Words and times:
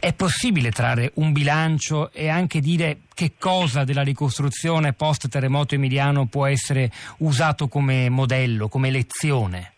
è 0.00 0.14
possibile 0.14 0.70
trarre 0.70 1.10
un 1.14 1.32
bilancio 1.32 2.10
e 2.12 2.28
anche 2.28 2.60
dire 2.60 3.00
che 3.14 3.32
cosa 3.38 3.84
della 3.84 4.02
ricostruzione 4.02 4.92
post 4.92 5.28
terremoto 5.28 5.74
emiliano 5.74 6.26
può 6.26 6.46
essere 6.46 6.90
usato 7.18 7.68
come 7.68 8.08
modello, 8.08 8.68
come 8.68 8.90
lezione? 8.90 9.72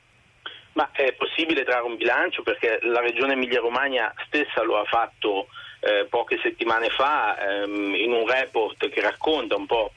Ma 0.75 0.91
è 0.93 1.12
possibile 1.12 1.64
trarre 1.64 1.87
un 1.87 1.96
bilancio 1.96 2.43
perché 2.43 2.79
la 2.83 3.01
regione 3.01 3.33
Emilia-Romagna 3.33 4.12
stessa 4.27 4.62
lo 4.62 4.79
ha 4.79 4.85
fatto 4.85 5.48
eh, 5.80 6.06
poche 6.09 6.39
settimane 6.43 6.91
fa 6.91 7.37
ehm, 7.39 7.95
in 7.95 8.13
un 8.13 8.27
report 8.27 8.89
che 8.89 9.01
racconta 9.01 9.57
un 9.57 9.67
po' 9.67 9.93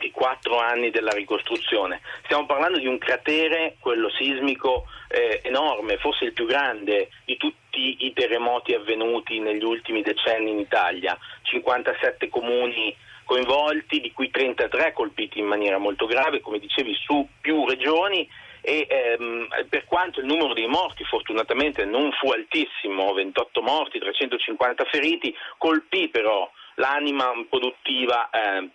i 0.00 0.10
quattro 0.10 0.58
anni 0.58 0.90
della 0.90 1.12
ricostruzione. 1.12 2.00
Stiamo 2.24 2.46
parlando 2.46 2.78
di 2.78 2.86
un 2.86 2.96
cratere, 2.98 3.76
quello 3.78 4.08
sismico, 4.10 4.86
eh, 5.08 5.40
enorme, 5.44 5.98
forse 5.98 6.24
il 6.24 6.32
più 6.32 6.46
grande 6.46 7.10
di 7.24 7.36
tutti 7.36 7.59
i 8.06 8.12
terremoti 8.12 8.74
avvenuti 8.74 9.38
negli 9.38 9.64
ultimi 9.64 10.02
decenni 10.02 10.50
in 10.50 10.58
Italia. 10.58 11.18
57 11.42 12.28
comuni 12.28 12.94
coinvolti, 13.24 14.00
di 14.00 14.12
cui 14.12 14.30
33 14.30 14.92
colpiti 14.92 15.38
in 15.38 15.46
maniera 15.46 15.78
molto 15.78 16.06
grave, 16.06 16.40
come 16.40 16.58
dicevi, 16.58 16.94
su 16.94 17.26
più 17.40 17.64
regioni 17.66 18.28
e 18.62 18.86
ehm, 18.88 19.48
per 19.68 19.84
quanto 19.84 20.20
il 20.20 20.26
numero 20.26 20.52
dei 20.52 20.66
morti 20.66 21.04
fortunatamente 21.04 21.84
non 21.84 22.10
fu 22.12 22.30
altissimo, 22.30 23.12
28 23.12 23.62
morti, 23.62 23.98
350 23.98 24.84
feriti, 24.84 25.34
colpì 25.56 26.08
però 26.08 26.50
l'anima 26.74 27.30
produttiva 27.48 28.28
eh, 28.30 28.68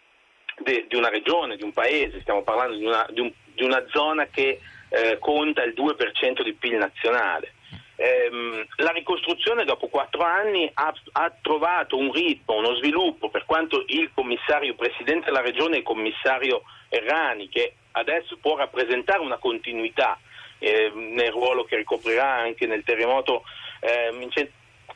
de, 0.59 0.85
di 0.87 0.95
una 0.95 1.09
regione, 1.09 1.55
di 1.55 1.63
un 1.63 1.73
paese, 1.73 2.21
stiamo 2.21 2.43
parlando 2.43 2.76
di 2.77 2.85
una, 2.85 3.05
di 3.09 3.20
un, 3.20 3.31
di 3.53 3.63
una 3.63 3.84
zona 3.91 4.26
che 4.26 4.59
eh, 4.90 5.17
conta 5.20 5.63
il 5.63 5.73
2% 5.76 6.43
di 6.43 6.53
PIL 6.53 6.77
nazionale. 6.77 7.53
Ehm, 7.98 8.66
la 8.77 8.91
ricostruzione 8.91 9.63
dopo 9.63 9.88
quattro 9.88 10.23
anni 10.23 10.70
ha, 10.73 10.94
ha, 11.13 11.34
trovato 11.41 11.98
un 11.98 12.12
ritmo, 12.12 12.58
uno 12.58 12.76
sviluppo, 12.76 13.30
per 13.30 13.45
quanto 13.45 13.84
il 13.88 14.12
commissario 14.13 14.76
presidente 14.76 15.26
della 15.26 15.41
regione, 15.41 15.77
il 15.77 15.84
commissario 15.84 16.63
Errani, 16.90 17.48
che 17.48 17.76
adesso 17.91 18.37
può 18.37 18.57
rappresentare 18.57 19.20
una 19.20 19.37
continuità 19.37 20.20
eh, 20.60 20.91
nel 20.93 21.32
ruolo 21.32 21.63
che 21.63 21.77
ricoprirà 21.77 22.34
anche 22.34 22.65
nel 22.65 22.84
terremoto 22.84 23.43
eh, 23.79 24.09
in, 24.13 24.30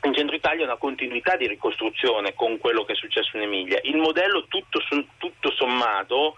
in 0.02 0.14
centro 0.14 0.36
Italia 0.36 0.64
una 0.64 0.76
continuità 0.76 1.36
di 1.36 1.46
ricostruzione 1.46 2.34
con 2.34 2.58
quello 2.58 2.84
che 2.84 2.92
è 2.92 2.96
successo 2.96 3.36
in 3.36 3.44
Emilia. 3.44 3.80
Il 3.84 3.96
modello 3.96 4.44
tutto, 4.46 4.80
tutto 5.16 5.50
sommato 5.52 6.36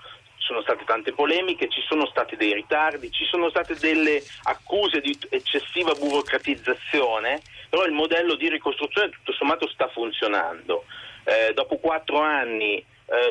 sono 0.52 0.60
state 0.62 0.84
tante 0.84 1.12
polemiche, 1.12 1.70
ci 1.70 1.80
sono 1.88 2.06
stati 2.06 2.36
dei 2.36 2.52
ritardi, 2.52 3.10
ci 3.10 3.24
sono 3.24 3.48
state 3.48 3.74
delle 3.74 4.22
accuse 4.42 5.00
di 5.00 5.16
eccessiva 5.30 5.94
burocratizzazione, 5.94 7.40
però 7.70 7.84
il 7.84 7.92
modello 7.92 8.34
di 8.34 8.50
ricostruzione 8.50 9.08
tutto 9.08 9.32
sommato 9.32 9.66
sta 9.68 9.88
funzionando. 9.88 10.84
Eh, 11.24 11.54
dopo 11.54 11.78
quattro 11.78 12.18
anni 12.18 12.76
eh, 12.76 12.84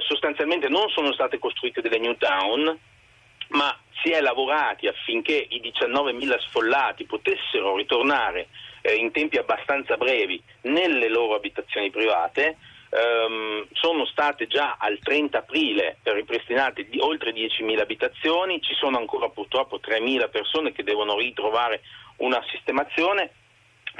sostanzialmente 0.07 0.67
non 0.67 0.89
sono 0.89 1.13
state 1.13 1.37
costruite 1.37 1.81
delle 1.81 1.99
new 1.99 2.15
town, 2.17 2.75
ma 3.49 3.77
si 4.01 4.09
è 4.09 4.19
lavorati 4.19 4.87
affinché 4.87 5.45
i 5.47 5.61
19.000 5.61 6.39
sfollati 6.39 7.05
potessero 7.05 7.75
ritornare 7.75 8.47
eh, 8.81 8.95
in 8.95 9.11
tempi 9.11 9.37
abbastanza 9.37 9.95
brevi 9.95 10.41
nelle 10.61 11.07
loro 11.07 11.35
abitazioni 11.35 11.91
private. 11.91 12.57
Um, 12.91 13.65
sono 13.71 14.05
state 14.05 14.47
già 14.47 14.75
al 14.77 14.99
30 15.01 15.37
aprile 15.37 15.99
ripristinate 16.03 16.89
di 16.89 16.99
oltre 16.99 17.31
10.000 17.31 17.79
abitazioni, 17.79 18.61
ci 18.61 18.73
sono 18.73 18.97
ancora 18.97 19.29
purtroppo 19.29 19.79
3.000 19.79 20.29
persone 20.29 20.73
che 20.73 20.83
devono 20.83 21.17
ritrovare 21.17 21.83
una 22.17 22.43
sistemazione 22.51 23.31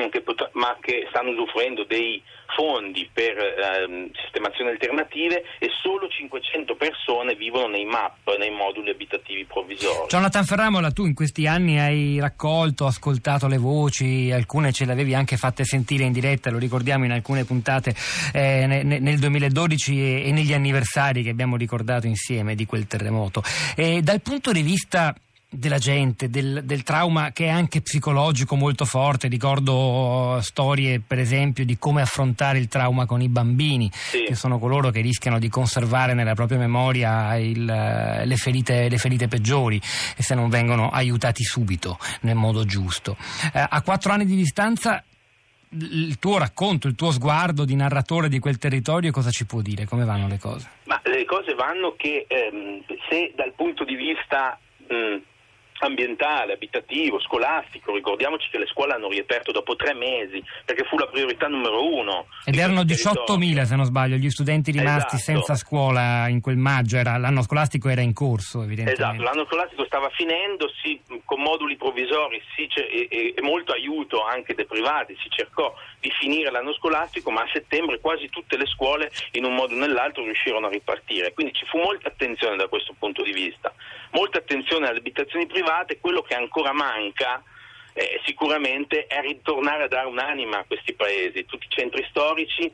che 0.09 0.21
pot- 0.21 0.49
ma 0.53 0.77
che 0.79 1.05
stanno 1.09 1.31
usufruendo 1.31 1.83
dei 1.83 2.21
fondi 2.55 3.09
per 3.11 3.37
ehm, 3.37 4.09
sistemazioni 4.23 4.71
alternative 4.71 5.43
e 5.59 5.69
solo 5.81 6.07
500 6.07 6.75
persone 6.75 7.35
vivono 7.35 7.67
nei 7.67 7.85
MAP, 7.85 8.37
nei 8.37 8.49
moduli 8.49 8.89
abitativi 8.89 9.45
provvisori. 9.45 10.07
Jonathan 10.07 10.43
Ferramola, 10.43 10.91
tu 10.91 11.05
in 11.05 11.13
questi 11.13 11.47
anni 11.47 11.79
hai 11.79 12.19
raccolto, 12.19 12.85
ascoltato 12.85 13.47
le 13.47 13.57
voci, 13.57 14.31
alcune 14.31 14.71
ce 14.71 14.85
le 14.85 14.91
avevi 14.91 15.13
anche 15.13 15.37
fatte 15.37 15.63
sentire 15.63 16.03
in 16.03 16.11
diretta, 16.11 16.51
lo 16.51 16.57
ricordiamo 16.57 17.05
in 17.05 17.11
alcune 17.11 17.45
puntate 17.45 17.95
eh, 18.33 18.65
nel 18.67 19.19
2012 19.19 19.99
e, 19.99 20.27
e 20.27 20.31
negli 20.31 20.53
anniversari 20.53 21.23
che 21.23 21.29
abbiamo 21.29 21.55
ricordato 21.55 22.07
insieme 22.07 22.55
di 22.55 22.65
quel 22.65 22.87
terremoto. 22.87 23.43
E 23.75 24.01
dal 24.01 24.21
punto 24.21 24.51
di 24.51 24.61
vista 24.61 25.15
della 25.53 25.79
gente, 25.79 26.29
del, 26.29 26.61
del, 26.63 26.83
trauma 26.83 27.31
che 27.33 27.45
è 27.45 27.49
anche 27.49 27.81
psicologico 27.81 28.55
molto 28.55 28.85
forte. 28.85 29.27
Ricordo 29.27 30.39
storie, 30.41 31.01
per 31.05 31.19
esempio, 31.19 31.65
di 31.65 31.77
come 31.77 32.01
affrontare 32.01 32.57
il 32.57 32.69
trauma 32.69 33.05
con 33.05 33.21
i 33.21 33.27
bambini, 33.27 33.89
sì. 33.91 34.23
che 34.23 34.35
sono 34.35 34.59
coloro 34.59 34.91
che 34.91 35.01
rischiano 35.01 35.39
di 35.39 35.49
conservare 35.49 36.13
nella 36.13 36.35
propria 36.35 36.57
memoria 36.57 37.35
il, 37.35 37.65
le, 37.65 38.35
ferite, 38.37 38.87
le, 38.87 38.97
ferite, 38.97 39.27
peggiori 39.27 39.79
e 40.15 40.23
se 40.23 40.35
non 40.35 40.49
vengono 40.49 40.89
aiutati 40.89 41.43
subito 41.43 41.99
nel 42.21 42.35
modo 42.35 42.63
giusto. 42.63 43.17
Eh, 43.53 43.65
a 43.67 43.81
quattro 43.81 44.13
anni 44.13 44.25
di 44.25 44.37
distanza 44.37 45.03
il 45.73 46.17
tuo 46.17 46.37
racconto, 46.37 46.87
il 46.87 46.95
tuo 46.95 47.11
sguardo 47.11 47.65
di 47.65 47.75
narratore 47.75 48.29
di 48.29 48.39
quel 48.39 48.57
territorio 48.57 49.11
cosa 49.11 49.31
ci 49.31 49.45
può 49.45 49.61
dire? 49.61 49.85
Come 49.85 50.05
vanno 50.05 50.27
le 50.27 50.39
cose? 50.39 50.69
Ma 50.85 50.99
le 51.03 51.25
cose 51.25 51.53
vanno 51.55 51.95
che 51.97 52.25
ehm, 52.27 52.83
se 53.09 53.33
dal 53.35 53.53
punto 53.53 53.83
di 53.83 53.95
vista 53.95 54.57
mh, 54.87 55.29
ambientale, 55.85 56.53
abitativo, 56.53 57.19
scolastico. 57.19 57.93
Ricordiamoci 57.93 58.49
che 58.49 58.57
le 58.57 58.67
scuole 58.67 58.93
hanno 58.93 59.09
riaperto 59.09 59.51
dopo 59.51 59.75
tre 59.75 59.93
mesi 59.93 60.43
perché 60.65 60.83
fu 60.85 60.97
la 60.97 61.07
priorità 61.07 61.47
numero 61.47 61.93
uno. 61.93 62.27
Ed 62.45 62.55
erano 62.55 62.81
18.000 62.81 63.63
se 63.63 63.75
non 63.75 63.85
sbaglio 63.85 64.15
gli 64.15 64.29
studenti 64.29 64.71
rimasti 64.71 65.15
esatto. 65.15 65.31
senza 65.31 65.55
scuola 65.55 66.27
in 66.27 66.41
quel 66.41 66.57
maggio, 66.57 66.97
era, 66.97 67.17
l'anno 67.17 67.41
scolastico 67.41 67.89
era 67.89 68.01
in 68.01 68.13
corso 68.13 68.63
evidentemente. 68.63 69.01
Esatto, 69.01 69.23
l'anno 69.23 69.45
scolastico 69.45 69.85
stava 69.85 70.09
finendo, 70.09 70.69
sì, 70.81 70.99
con 71.25 71.41
moduli 71.41 71.75
provvisori 71.77 72.41
sì, 72.55 72.67
e, 72.75 73.07
e, 73.09 73.33
e 73.35 73.41
molto 73.41 73.71
aiuto 73.71 74.23
anche 74.23 74.53
dei 74.53 74.65
privati, 74.65 75.15
si 75.21 75.29
cercò 75.29 75.73
di 75.99 76.11
finire 76.19 76.51
l'anno 76.51 76.73
scolastico, 76.73 77.31
ma 77.31 77.41
a 77.41 77.49
settembre 77.51 77.99
quasi 77.99 78.29
tutte 78.29 78.57
le 78.57 78.65
scuole 78.65 79.11
in 79.31 79.45
un 79.45 79.55
modo 79.55 79.73
o 79.73 79.77
nell'altro 79.77 80.23
riuscirono 80.23 80.67
a 80.67 80.69
ripartire. 80.69 81.33
Quindi 81.33 81.53
ci 81.53 81.65
fu 81.65 81.77
molta 81.77 82.09
attenzione 82.09 82.55
da 82.55 82.67
questo 82.67 82.93
punto 82.97 83.23
di 83.23 83.31
vista, 83.31 83.73
molta 84.11 84.39
attenzione 84.39 84.87
alle 84.87 84.99
abitazioni 84.99 85.45
private 85.47 85.70
private, 85.71 85.99
quello 85.99 86.21
che 86.21 86.35
ancora 86.35 86.73
manca 86.73 87.41
eh, 87.93 88.19
sicuramente 88.25 89.07
è 89.07 89.21
ritornare 89.21 89.83
a 89.83 89.87
dare 89.87 90.07
un'anima 90.07 90.59
a 90.59 90.65
questi 90.65 90.93
paesi, 90.93 91.45
tutti 91.45 91.65
i 91.65 91.73
centri 91.73 92.05
storici 92.09 92.71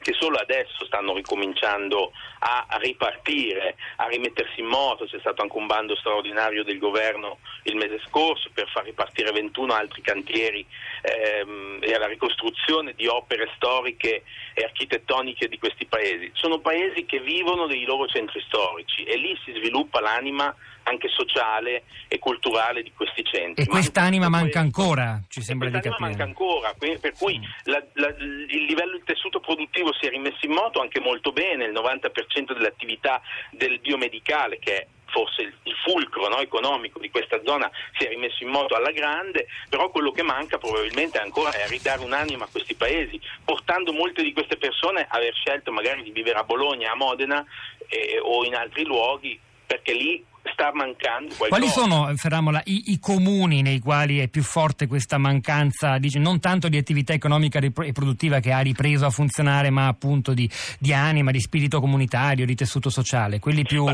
che 0.00 0.14
solo 0.14 0.38
adesso 0.38 0.86
stanno 0.86 1.14
ricominciando 1.14 2.12
a 2.38 2.66
ripartire, 2.80 3.76
a 3.96 4.06
rimettersi 4.06 4.60
in 4.60 4.66
moto. 4.66 5.04
C'è 5.04 5.18
stato 5.18 5.42
anche 5.42 5.58
un 5.58 5.66
bando 5.66 5.94
straordinario 5.94 6.64
del 6.64 6.78
governo 6.78 7.38
il 7.64 7.76
mese 7.76 8.00
scorso 8.06 8.48
per 8.54 8.66
far 8.70 8.84
ripartire 8.84 9.30
21 9.30 9.74
altri 9.74 10.00
cantieri 10.00 10.66
ehm, 11.02 11.78
e 11.80 11.94
alla 11.94 12.06
ricostruzione 12.06 12.94
di 12.94 13.06
opere 13.06 13.50
storiche 13.56 14.22
e 14.54 14.64
architettoniche 14.64 15.48
di 15.48 15.58
questi 15.58 15.86
paesi. 15.86 16.30
Sono 16.34 16.58
paesi 16.58 17.04
che 17.06 17.20
vivono 17.20 17.66
dei 17.66 17.84
loro 17.84 18.06
centri 18.06 18.40
storici 18.46 19.04
e 19.04 19.16
lì 19.16 19.36
si 19.44 19.52
sviluppa 19.52 20.00
l'anima 20.00 20.54
anche 20.84 21.08
sociale 21.08 21.84
e 22.08 22.18
culturale 22.18 22.82
di 22.82 22.92
questi 22.92 23.24
centri. 23.24 23.64
E 23.64 23.66
quest'anima 23.66 24.28
manca 24.28 24.60
ancora, 24.60 25.20
ci 25.28 25.42
sembra 25.42 25.68
di 25.68 25.74
capire. 25.74 25.96
manca 25.98 26.24
ancora, 26.24 26.74
per 26.78 27.12
cui 27.16 27.38
mm. 27.38 27.42
la, 27.64 27.82
la, 27.94 28.08
il 28.08 28.64
livello 28.64 28.92
del 28.92 29.04
tessuto 29.04 29.40
produttivo 29.40 29.92
si 29.92 30.06
è 30.06 30.10
rimesso 30.10 30.44
in 30.46 30.52
moto 30.52 30.80
anche 30.80 31.00
molto 31.00 31.32
bene, 31.32 31.66
il 31.66 31.72
90% 31.72 32.54
dell'attività 32.54 33.20
del 33.50 33.78
biomedicale 33.78 34.58
che 34.58 34.76
è 34.76 34.86
forse 35.10 35.42
il, 35.42 35.54
il 35.64 35.74
fulcro 35.84 36.28
no, 36.28 36.38
economico 36.38 36.98
di 36.98 37.10
questa 37.10 37.40
zona 37.44 37.70
si 37.96 38.04
è 38.04 38.08
rimesso 38.08 38.42
in 38.42 38.50
moto 38.50 38.74
alla 38.74 38.90
grande, 38.90 39.46
però 39.68 39.90
quello 39.90 40.10
che 40.12 40.22
manca 40.22 40.58
probabilmente 40.58 41.18
ancora 41.18 41.52
è 41.52 41.66
ridare 41.68 42.02
un'anima 42.02 42.44
a 42.44 42.48
questi 42.50 42.74
paesi, 42.74 43.20
portando 43.44 43.92
molte 43.92 44.22
di 44.22 44.32
queste 44.32 44.56
persone 44.56 45.02
a 45.02 45.16
aver 45.16 45.34
scelto 45.34 45.72
magari 45.72 46.02
di 46.02 46.10
vivere 46.10 46.38
a 46.38 46.44
Bologna, 46.44 46.92
a 46.92 46.96
Modena 46.96 47.44
eh, 47.88 48.18
o 48.22 48.44
in 48.44 48.54
altri 48.54 48.84
luoghi, 48.84 49.38
perché 49.66 49.92
lì 49.92 50.24
sta 50.42 50.70
mancando 50.72 51.34
qualcosa. 51.36 51.48
Quali 51.48 51.68
sono, 51.68 52.16
Ferramola, 52.16 52.62
i, 52.64 52.92
i, 52.92 52.98
comuni 52.98 53.62
nei 53.62 53.78
quali 53.80 54.18
è 54.18 54.28
più 54.28 54.42
forte 54.42 54.86
questa 54.86 55.18
mancanza, 55.18 55.98
dice, 55.98 56.18
non 56.18 56.40
tanto 56.40 56.68
di 56.68 56.76
attività 56.76 57.12
economica 57.12 57.58
e 57.58 57.92
produttiva 57.92 58.40
che 58.40 58.52
ha 58.52 58.60
ripreso 58.60 59.06
a 59.06 59.10
funzionare, 59.10 59.70
ma 59.70 59.86
appunto 59.86 60.32
di, 60.32 60.48
di 60.78 60.92
anima, 60.92 61.30
di 61.30 61.40
spirito 61.40 61.80
comunitario, 61.80 62.46
di 62.46 62.54
tessuto 62.54 62.90
sociale? 62.90 63.38
Quelli 63.38 63.62
più... 63.62 63.86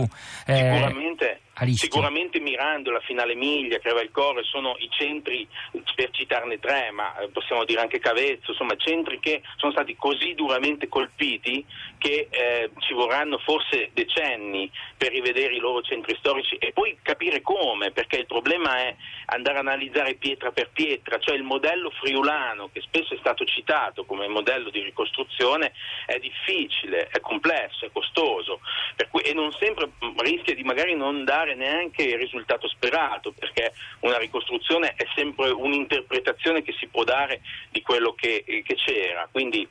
Eh... 0.46 1.04
Sicuramente 1.56 2.36
sicuramente 2.36 2.40
Mirandola, 2.40 3.00
Finale 3.00 3.34
Miglia, 3.34 3.78
Crevalcore 3.78 4.42
sono 4.44 4.76
i 4.78 4.88
centri, 4.90 5.48
per 5.94 6.10
citarne 6.10 6.58
tre, 6.58 6.90
ma 6.90 7.16
eh, 7.18 7.28
possiamo 7.28 7.64
dire 7.64 7.80
anche 7.80 7.98
Cavezzo, 7.98 8.50
insomma 8.50 8.76
centri 8.76 9.18
che 9.20 9.40
sono 9.56 9.72
stati 9.72 9.96
così 9.96 10.34
duramente 10.34 10.86
colpiti 10.88 11.64
che 11.96 12.28
eh, 12.30 12.70
ci 12.80 12.92
vorranno 12.92 13.38
forse 13.38 13.90
decenni 13.94 14.70
per 14.98 15.12
rivedere 15.12 15.54
i 15.54 15.58
loro 15.58 15.80
centri 15.80 16.14
storici 16.18 16.56
e 16.56 16.72
poi 16.72 16.98
capire 17.00 17.40
come, 17.40 17.90
perché 17.90 18.18
il 18.18 18.26
problema 18.26 18.76
è 18.76 18.94
andare 19.26 19.56
a 19.56 19.60
analizzare 19.60 20.14
pietra 20.16 20.52
per 20.52 20.68
pietra, 20.72 21.18
cioè 21.18 21.36
il 21.36 21.42
modello 21.42 21.88
friulano 21.88 22.68
che 22.70 22.82
spesso 22.82 23.14
è 23.14 23.18
stato 23.18 23.46
citato 23.46 24.04
come 24.04 24.28
modello 24.28 24.68
di 24.68 24.82
ricostruzione 24.82 25.72
è 26.04 26.18
difficile, 26.18 27.08
è 27.08 27.20
complesso, 27.20 27.86
è 27.86 27.90
costoso 27.90 28.60
cui, 29.16 29.22
e 29.22 29.32
non 29.32 29.52
sempre 29.52 29.86
mm, 29.86 30.18
rischia 30.18 30.54
di 30.54 30.62
magari 30.62 30.94
non 30.94 31.24
dare 31.24 31.45
neanche 31.54 32.02
il 32.02 32.18
risultato 32.18 32.68
sperato, 32.68 33.32
perché 33.32 33.72
una 34.00 34.18
ricostruzione 34.18 34.94
è 34.96 35.04
sempre 35.14 35.50
un'interpretazione 35.50 36.62
che 36.62 36.74
si 36.78 36.86
può 36.88 37.04
dare 37.04 37.40
di 37.70 37.82
quello 37.82 38.14
che, 38.14 38.44
che 38.44 38.74
c'era. 38.74 39.28
Quindi 39.30 39.68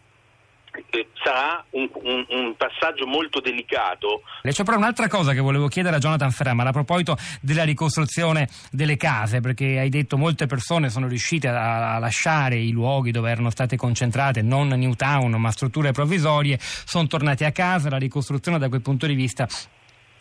eh, 0.89 1.07
sarà 1.23 1.63
un, 1.71 1.89
un, 1.93 2.25
un, 2.29 2.55
passaggio 2.55 3.05
molto 3.05 3.39
delicato. 3.39 4.23
C'è 4.41 4.63
però 4.63 4.77
un'altra 4.77 5.07
cosa 5.07 5.33
che 5.33 5.39
volevo 5.39 5.67
chiedere 5.67 5.95
a 5.95 5.99
Jonathan 5.99 6.31
Ferrama 6.31 6.63
a 6.63 6.71
proposito 6.71 7.17
della 7.41 7.63
ricostruzione 7.63 8.49
delle 8.71 8.97
case, 8.97 9.39
perché 9.39 9.79
hai 9.79 9.89
detto 9.89 10.17
molte 10.17 10.45
persone 10.45 10.89
sono 10.89 11.07
riuscite 11.07 11.47
a, 11.47 11.95
a 11.95 11.99
lasciare 11.99 12.57
i 12.57 12.71
luoghi 12.71 13.11
dove 13.11 13.31
erano 13.31 13.49
state 13.49 13.77
concentrate, 13.77 14.41
non 14.41 14.67
Newtown 14.67 15.31
ma 15.35 15.51
strutture 15.51 15.91
provvisorie, 15.91 16.57
sono 16.59 17.07
tornati 17.07 17.45
a 17.45 17.51
casa, 17.51 17.89
la 17.89 17.97
ricostruzione 17.97 18.59
da 18.59 18.67
quel 18.67 18.81
punto 18.81 19.07
di 19.07 19.13
vista 19.15 19.47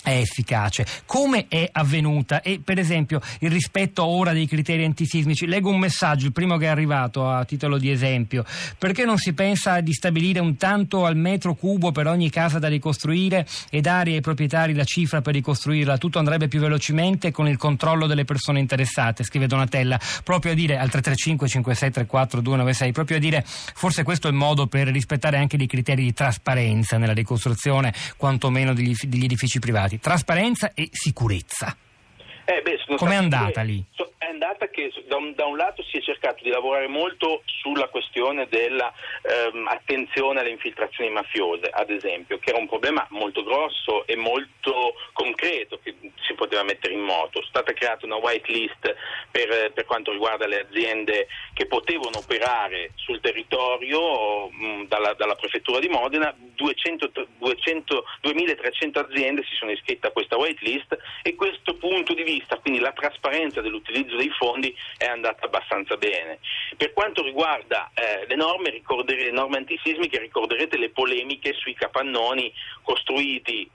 è 0.04 0.18
efficace. 0.18 0.86
Come 1.06 1.46
è 1.48 1.68
avvenuta? 1.72 2.42
E 2.42 2.60
per 2.62 2.78
esempio 2.78 3.20
il 3.40 3.50
rispetto 3.50 4.04
ora 4.04 4.32
dei 4.32 4.46
criteri 4.46 4.84
antisismici. 4.84 5.46
Leggo 5.46 5.70
un 5.70 5.78
messaggio, 5.78 6.26
il 6.26 6.32
primo 6.32 6.58
che 6.58 6.66
è 6.66 6.68
arrivato 6.68 7.28
a 7.28 7.44
titolo 7.44 7.78
di 7.78 7.90
esempio. 7.90 8.44
Perché 8.78 9.04
non 9.04 9.16
si 9.16 9.32
pensa 9.32 9.80
di 9.80 9.94
stabilire 9.94 10.40
un 10.40 10.56
tanto 10.56 11.06
al 11.06 11.16
metro 11.16 11.54
cubo 11.54 11.90
per 11.90 12.06
ogni 12.06 12.28
casa 12.28 12.58
da 12.58 12.68
ricostruire 12.68 13.46
e 13.70 13.80
dare 13.80 14.12
ai 14.12 14.20
proprietari 14.20 14.74
la 14.74 14.84
cifra 14.84 15.22
per 15.22 15.32
ricostruirla? 15.34 15.96
Tutto 15.96 16.18
andrebbe 16.18 16.48
più 16.48 16.60
velocemente 16.60 17.30
con 17.30 17.48
il 17.48 17.56
controllo 17.56 18.06
delle 18.06 18.24
persone 18.24 18.60
interessate, 18.60 19.24
scrive 19.24 19.46
Donatella. 19.46 19.98
Proprio 20.22 20.52
a 20.52 20.54
dire 20.54 20.74
al 20.74 20.90
335 20.90 21.48
5634 21.48 22.40
296, 22.42 22.92
proprio 22.92 23.16
a 23.16 23.20
dire 23.20 23.42
forse 23.46 24.02
questo 24.02 24.26
è 24.28 24.30
il 24.30 24.36
modo 24.36 24.66
per 24.66 24.88
rispettare 24.88 25.38
anche 25.38 25.56
dei 25.56 25.66
criteri 25.66 26.02
di 26.02 26.12
trasparenza 26.12 26.98
nella 26.98 27.14
ricostruzione, 27.14 27.94
quantomeno 28.18 28.74
degli, 28.74 28.94
degli 29.06 29.24
edifici 29.24 29.58
privati 29.58 29.93
stati 29.94 29.98
trasparenza 29.98 30.72
e 30.74 30.88
sicurezza. 30.90 31.76
Eh 32.44 32.62
Com'è 32.96 33.14
andata 33.14 33.62
lì? 33.62 33.82
So, 33.90 34.12
andata 34.34 34.68
che 34.68 34.92
da 35.06 35.16
un, 35.16 35.32
da 35.34 35.46
un, 35.46 35.56
lato 35.56 35.82
si 35.84 35.96
è 35.96 36.00
cercato 36.00 36.42
di 36.42 36.50
lavorare 36.50 36.88
molto 36.88 37.42
sulla 37.46 37.88
questione 37.88 38.46
dell'attenzione 38.48 40.40
ehm, 40.40 40.44
alle 40.44 40.50
infiltrazioni 40.50 41.10
mafiose, 41.10 41.70
ad 41.70 41.90
esempio, 41.90 42.38
che 42.38 42.50
era 42.50 42.58
un 42.58 42.68
problema 42.68 43.06
molto 43.10 43.42
grosso 43.44 44.06
e 44.06 44.16
molto 44.16 44.94
concreto 45.12 45.78
che 45.82 45.94
si 46.26 46.34
poteva 46.34 46.62
mettere 46.64 46.94
in 46.94 47.00
moto. 47.00 47.40
È 47.40 47.44
stata 47.48 47.72
creata 47.72 48.04
una 48.06 48.16
white 48.16 48.50
list 48.50 48.94
per, 49.30 49.72
per 49.72 49.84
quanto 49.84 50.10
riguarda 50.10 50.46
le 50.46 50.66
aziende 50.68 51.28
che 51.54 51.66
potevano 51.66 52.18
operare 52.18 52.90
sul 52.96 53.20
territorio 53.20 54.48
mh, 54.50 54.86
dalla, 54.88 55.14
dalla, 55.14 55.34
prefettura 55.34 55.78
di 55.78 55.88
Modena, 55.88 56.34
200, 56.36 57.10
200, 57.38 58.04
2300 58.20 58.98
aziende 58.98 59.42
si 59.44 59.54
sono 59.54 59.70
iscritte 59.70 60.08
a 60.08 60.10
questa 60.10 60.36
white 60.36 60.64
list 60.64 60.96
e 61.22 61.34
questo 61.34 61.76
punto 61.76 62.14
di 62.14 62.22
vista, 62.22 62.56
quindi 62.58 62.80
la 62.80 62.92
trasparenza 62.92 63.60
dell'utilizzo 63.60 64.16
dei 64.16 64.23
fondi 64.30 64.74
è 64.96 65.06
andata 65.06 65.46
abbastanza 65.46 65.96
bene. 65.96 66.38
Per 66.76 66.92
quanto 66.92 67.22
riguarda 67.22 67.90
eh, 67.94 68.26
le, 68.26 68.36
norme, 68.36 68.70
le 68.70 69.30
norme 69.30 69.58
antisismiche, 69.58 70.18
ricorderete 70.18 70.78
le 70.78 70.90
polemiche 70.90 71.52
sui 71.54 71.74
capannoni 71.74 72.52
costruiti 72.82 73.70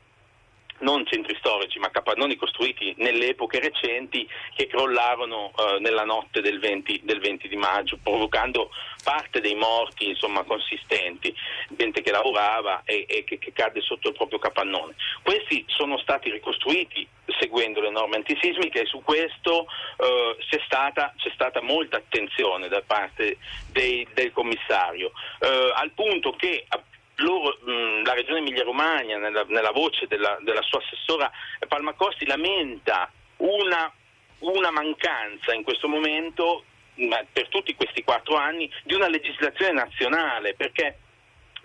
non 0.80 1.06
centri 1.06 1.36
storici 1.40 1.80
ma 1.80 1.90
capannoni 1.90 2.36
costruiti 2.36 2.94
nelle 2.98 3.30
epoche 3.30 3.60
recenti 3.60 4.28
che 4.56 4.68
crollarono 4.68 5.52
eh, 5.58 5.80
nella 5.80 6.04
notte 6.04 6.42
del 6.42 6.60
20, 6.60 7.02
del 7.04 7.20
20, 7.20 7.48
di 7.48 7.56
maggio 7.56 7.98
provocando 8.02 8.70
parte 9.04 9.42
dei 9.42 9.56
morti 9.56 10.10
insomma, 10.10 10.44
consistenti, 10.44 11.34
gente 11.70 12.02
che 12.02 12.12
lavorava 12.12 12.84
e, 12.86 13.06
e 13.08 13.24
che, 13.24 13.38
che, 13.38 13.52
cadde 13.54 13.82
sotto 13.82 14.10
il 14.10 14.16
proprio 14.16 14.40
capannone. 14.40 14.96
Questi 15.24 15.64
sono 15.68 15.98
stati 15.98 16.30
ricostruiti 16.30 17.08
seguendo 17.40 17.82
le 17.82 17.90
norme 17.90 18.18
antisismiche 18.18 18.82
e 18.82 18.86
su 18.86 19.02
questo 19.04 19.66
eh, 19.98 20.36
c'è, 20.50 20.62
stata, 20.66 21.14
c'è, 21.18 21.32
stata, 21.34 21.62
molta 21.62 21.98
attenzione 21.98 22.68
da 22.68 22.82
parte 22.86 23.38
dei, 23.72 24.08
del 24.14 24.32
commissario, 24.32 25.12
eh, 25.40 25.72
al 25.76 25.92
punto 25.92 26.32
che 26.34 26.66
loro, 27.16 27.58
mh, 27.62 28.04
la 28.06 28.14
regione 28.14 28.40
Emilia-Romagna, 28.40 29.18
nella, 29.18 29.44
nella 29.48 29.72
voce 29.72 30.08
della, 30.08 30.38
della, 30.42 30.62
sua 30.62 30.80
assessora 30.80 31.32
Palmacosti, 31.68 32.26
lamenta 32.26 33.12
una, 33.38 33.92
una 34.40 34.72
mancanza 34.72 35.54
in 35.54 35.64
questo 35.64 35.88
momento, 35.88 36.64
per 37.32 37.48
tutti 37.48 37.76
questi 37.76 38.04
quattro 38.04 38.36
anni, 38.36 38.70
di 38.84 38.94
una 38.94 39.08
legislazione 39.08 39.72
nazionale, 39.72 40.54
perché 40.54 40.98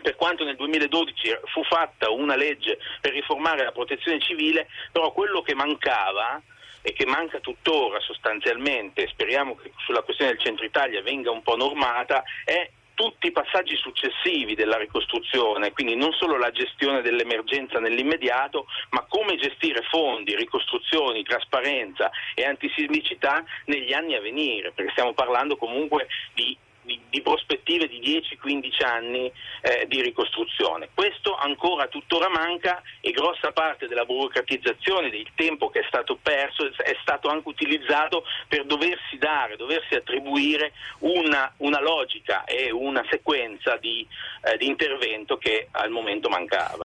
per 0.05 0.17
quanto 0.17 0.45
nel 0.45 0.57
2012 0.57 1.39
fu 1.47 1.65
fatta 1.65 2.11
una 2.11 2.37
legge 2.37 2.79
per 3.01 3.13
riformare 3.13 3.65
la 3.65 3.73
protezione 3.73 4.21
civile, 4.21 4.69
però 4.93 5.13
quello 5.13 5.41
che 5.41 5.55
mancava 5.55 6.43
e 6.83 6.93
che 6.93 7.07
manca 7.07 7.41
tuttora 7.41 7.99
sostanzialmente, 8.01 9.09
speriamo 9.09 9.57
che 9.57 9.73
sulla 9.79 10.03
questione 10.03 10.33
del 10.33 10.43
centro 10.43 10.67
Italia 10.67 11.01
venga 11.01 11.31
un 11.31 11.43
po' 11.43 11.57
normata, 11.57 12.23
è 12.45 12.69
tutti 12.93 13.29
i 13.29 13.33
passaggi 13.33 13.77
successivi 13.77 14.55
della 14.55 14.77
ricostruzione, 14.77 15.73
quindi 15.73 15.97
non 15.97 16.13
solo 16.13 16.37
la 16.37 16.51
gestione 16.51 17.01
dell'emergenza 17.01 17.81
nell'immediato, 17.81 18.67
ma 18.91 19.07
come 19.09 19.37
gestire 19.37 19.81
fondi, 19.89 20.37
ricostruzioni, 20.37 21.23
trasparenza 21.23 22.11
e 22.35 22.45
antisismicità 22.45 23.43
negli 23.65 23.95
anni 23.95 24.15
a 24.15 24.21
venire, 24.21 24.73
perché 24.73 24.91
stiamo 24.91 25.15
parlando 25.15 25.57
comunque 25.57 26.09
di 26.35 26.57
di, 26.85 27.01
di, 27.11 27.21
prospettive 27.23 27.89
di 27.89 28.01
10-15 28.01 28.85
anni 28.85 29.33
eh, 29.63 29.87
di 29.87 30.03
ricostruzione. 30.03 30.89
Questo 30.95 31.35
ancora 31.35 31.89
tuttora 31.89 32.29
manca 32.29 32.83
e 33.01 33.11
grossa 33.11 33.53
parte 33.53 33.89
della 33.89 34.05
burocratizzazione, 34.05 35.11
del 35.11 35.27
tempo 35.35 35.71
che 35.71 35.81
è 35.81 35.85
stato 35.87 36.19
perso, 36.21 36.71
è 36.77 36.97
stato 37.03 37.29
anche 37.29 37.49
utilizzato 37.49 38.25
per 38.49 38.65
doversi 38.65 39.19
dare, 39.19 39.57
doversi 39.57 39.95
attribuire 39.95 40.73
una, 41.01 41.53
una 41.59 41.81
logica 41.81 42.45
e 42.45 42.71
una 42.71 43.05
sequenza 43.11 43.77
di, 43.77 44.07
eh, 44.45 44.57
di 44.57 44.67
intervento 44.67 45.37
che 45.37 45.69
al 45.73 45.91
momento 45.91 46.29
mancava. 46.29 46.77